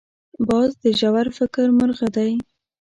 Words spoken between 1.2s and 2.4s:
فکر مرغه دی